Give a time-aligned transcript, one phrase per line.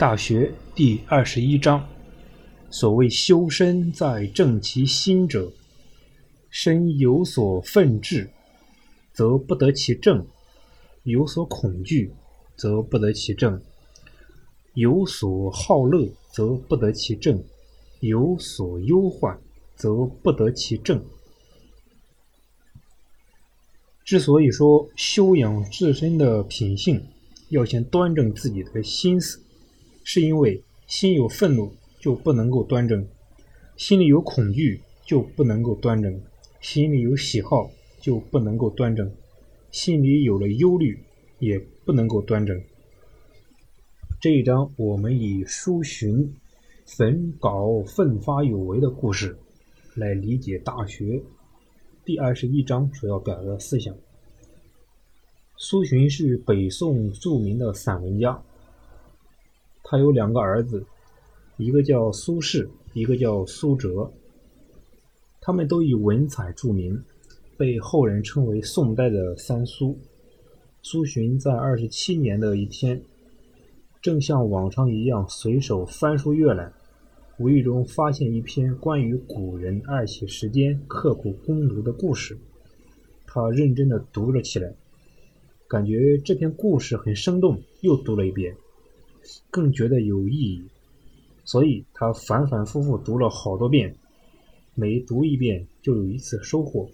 [0.00, 1.86] 大学第二十一章：
[2.70, 5.52] 所谓修身在正其心者，
[6.48, 8.30] 身有所愤志，
[9.12, 10.24] 则不得其正；
[11.02, 12.14] 有所恐惧，
[12.56, 13.60] 则不得其正；
[14.72, 17.36] 有所好乐，则不得其正；
[18.00, 19.38] 有所忧患，
[19.76, 21.04] 则不得其正。
[24.02, 27.06] 之所以说修养自身的品性，
[27.50, 29.42] 要先端正自己的心思。
[30.12, 33.06] 是因为心有愤怒就不能够端正，
[33.76, 36.20] 心里有恐惧就不能够端正，
[36.60, 39.08] 心里有喜好就不能够端正，
[39.70, 40.98] 心里有了忧虑
[41.38, 42.60] 也不能够端正。
[44.20, 46.32] 这一章我们以苏洵
[46.84, 49.38] 焚稿奋发有为的故事
[49.94, 51.04] 来理解《大学》
[52.04, 53.94] 第二十一章所要表达的思想。
[55.56, 58.42] 苏洵是北宋著名的散文家。
[59.90, 60.86] 他有两个儿子，
[61.56, 64.08] 一个叫苏轼，一个叫苏辙。
[65.40, 67.02] 他们都以文采著名，
[67.56, 69.98] 被后人称为宋代的三苏。
[70.80, 73.02] 苏洵在二十七年的一天，
[74.00, 76.72] 正像往常一样随手翻书阅览，
[77.40, 82.38] 无意中发现一篇关于古人爱惜时间、刻苦攻读的故事。
[83.26, 84.72] 他认真地读了起来，
[85.66, 88.54] 感觉这篇故事很生动，又读了一遍。
[89.50, 90.64] 更觉得有意义，
[91.44, 93.94] 所以他反反复复读了好多遍，
[94.74, 96.88] 每读一遍就有一次收获。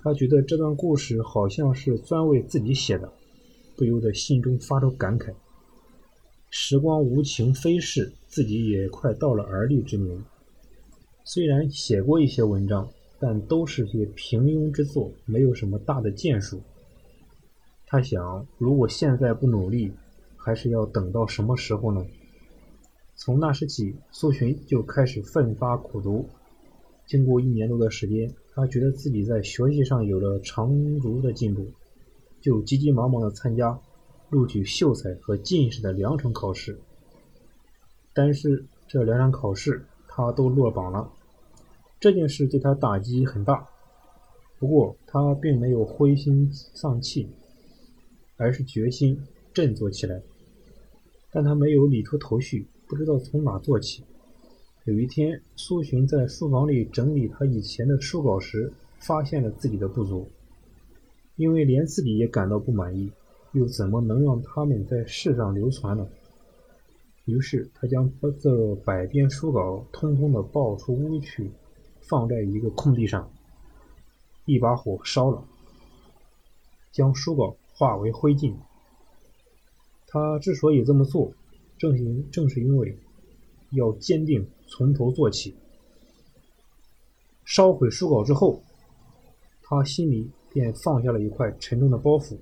[0.00, 3.12] 他觉得这段故事好像是专为自己写的，
[3.76, 5.34] 不由得心中发出感慨：
[6.50, 10.22] 时光无情飞逝，自己也快到了而立之年。
[11.24, 12.88] 虽然写过一些文章，
[13.18, 16.62] 但都是些平庸之作，没有什么大的建树。
[17.86, 19.92] 他想，如果现在不努力，
[20.38, 22.06] 还是要等到什么时候呢？
[23.16, 26.26] 从那时起，苏洵就开始奋发苦读。
[27.06, 31.66] 经过一年多的时间，他觉得自己在学习上有了长足的进步，
[32.40, 33.78] 就急急忙忙地参加
[34.30, 36.78] 录取秀才和进士的两场考试。
[38.14, 41.10] 但是这两场考试他都落榜了，
[41.98, 43.66] 这件事对他打击很大。
[44.58, 47.28] 不过他并没有灰心丧气，
[48.36, 49.20] 而是决心
[49.58, 50.22] 振作起来。
[51.32, 54.04] 但他没有理出头绪，不知道从哪做起。
[54.84, 60.30] 有一天，苏洵在书房里整理他以前的书稿时，发现了自己的不足。
[61.34, 63.10] 因为连自己也感到不满意，
[63.50, 66.06] 又怎么能让他们在世上流传呢？
[67.24, 68.08] 于是，他将
[68.38, 71.50] 这百篇书稿通通的抱出屋去，
[72.00, 73.28] 放在一个空地上，
[74.44, 75.44] 一把火烧了，
[76.92, 78.54] 将书稿化为灰烬。
[80.10, 81.30] 他之所以这么做，
[81.76, 82.96] 正是正是因为
[83.72, 85.54] 要坚定从头做起。
[87.44, 88.62] 烧毁书稿之后，
[89.62, 92.38] 他心里便放下了一块沉重的包袱，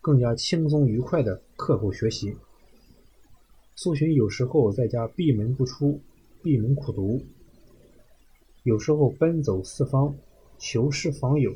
[0.00, 2.34] 更加轻松愉快地刻苦学习。
[3.74, 6.00] 苏洵有时候在家闭门不出，
[6.42, 7.20] 闭门苦读；
[8.62, 10.14] 有时候奔走四方，
[10.58, 11.52] 求师访友，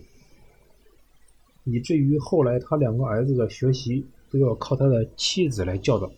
[1.65, 4.05] 以至于后来他两个儿子的学习。
[4.39, 6.13] 都要靠他的妻子来教导。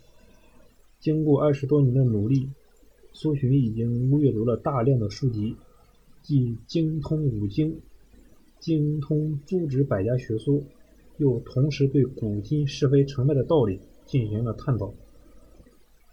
[1.00, 2.48] 经过二十多年的努力，
[3.12, 5.54] 苏洵已经阅读了大量的书籍，
[6.22, 7.80] 既精通五经，
[8.58, 10.60] 精通诸子百家学说，
[11.18, 14.92] 又同时对古今是非成败的道理进行了探讨，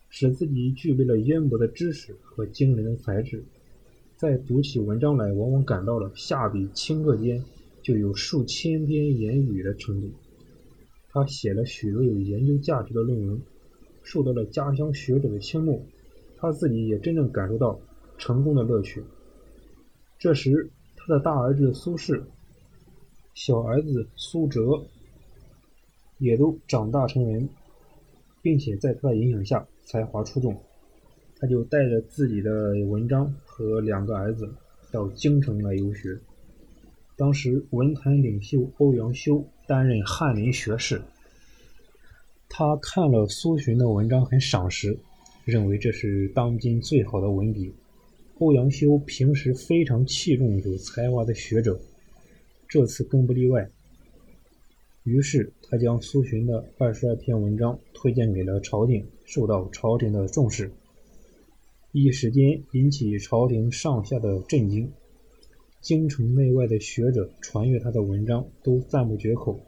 [0.09, 3.43] 使自己具备了渊博的知识和惊人的才智。
[4.15, 7.43] 在读起文章来，往往感到了下笔顷刻间
[7.81, 10.09] 就有数千篇言语的程度。
[11.15, 13.41] 他写了许多有研究价值的论文，
[14.03, 15.81] 受到了家乡学者的倾慕，
[16.35, 17.79] 他自己也真正感受到
[18.17, 19.01] 成功的乐趣。
[20.19, 22.21] 这时，他的大儿子苏轼、
[23.33, 24.83] 小儿子苏辙
[26.17, 27.47] 也都长大成人，
[28.41, 30.53] 并且在他的影响下才华出众。
[31.37, 34.53] 他就带着自己的文章和两个儿子
[34.91, 36.19] 到京城来游学。
[37.15, 41.01] 当时，文坛领袖欧阳修担任翰林学士。
[42.47, 44.97] 他看了苏洵的文章，很赏识，
[45.43, 47.73] 认为这是当今最好的文笔。
[48.39, 51.79] 欧阳修平时非常器重有才华的学者，
[52.67, 53.69] 这次更不例外。
[55.03, 60.71] 于是，他将苏洵的二十二篇文章推荐给了朝廷，受到朝廷的重视，
[61.91, 64.91] 一时间引起朝廷上下的震惊。
[65.85, 69.59] 京城内外的学者传阅他的文章，都赞不绝口，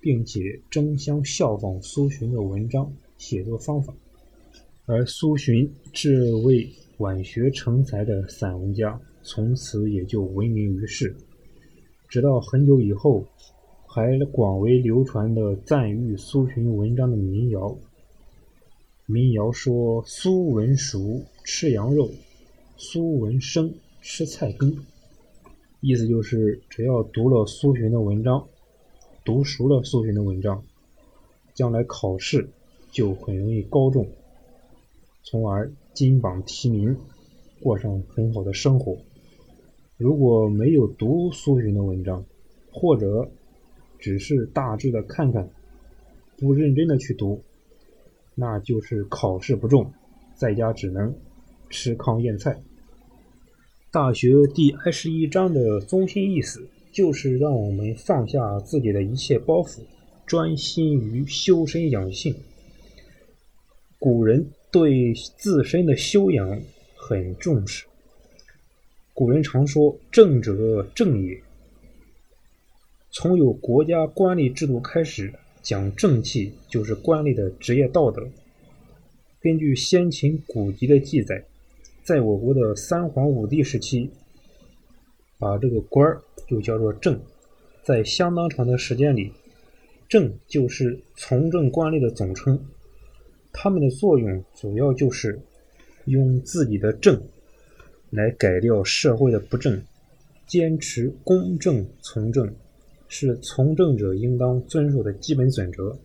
[0.00, 3.94] 并且争相效仿苏洵的文章写作方法。
[4.86, 6.66] 而苏洵这位
[6.96, 11.14] 晚学成才的散文家，从此也就闻名于世。
[12.08, 13.22] 直到很久以后，
[13.86, 17.76] 还广为流传的赞誉苏洵文章的民谣。
[19.04, 22.10] 民谣说：“苏文熟吃羊肉，
[22.78, 23.70] 苏文生
[24.00, 24.74] 吃菜根。”
[25.84, 28.46] 意思就是，只要读了苏洵的文章，
[29.24, 30.62] 读熟了苏洵的文章，
[31.54, 32.48] 将来考试
[32.92, 34.06] 就很容易高中，
[35.24, 36.96] 从而金榜题名，
[37.60, 38.96] 过上很好的生活。
[39.96, 42.24] 如果没有读苏洵的文章，
[42.70, 43.28] 或者
[43.98, 45.50] 只是大致的看看，
[46.38, 47.42] 不认真的去读，
[48.36, 49.92] 那就是考试不中，
[50.36, 51.12] 在家只能
[51.70, 52.62] 吃糠咽菜。
[53.92, 59.80] 大学第二十一章的中心意思就是让我们放下自己的一切包袱，
[60.24, 62.34] 专心于修身养性。
[63.98, 66.62] 古人对自身的修养
[66.96, 67.84] 很重视。
[69.12, 71.38] 古人常说：“正者正也。”
[73.12, 78.26] 从有国家官吏制度开始，讲正气就是官吏的职业道德。
[79.38, 81.44] 根据先秦古籍的记载，
[82.02, 84.10] 在我国的三皇五帝时期，
[85.38, 87.20] 把这个官儿就叫做正。
[87.84, 89.32] 在相当长的时间里，
[90.08, 92.58] 正就是从政官吏的总称。
[93.52, 95.40] 他们的作用主要就是
[96.06, 97.22] 用自己的正。
[98.10, 99.82] 来改掉社会的不正，
[100.46, 102.54] 坚持公正从政，
[103.08, 105.96] 是从政者应当遵守的基本准则。